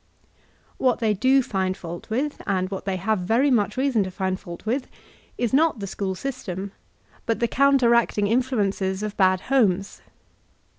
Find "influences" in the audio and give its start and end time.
8.25-9.03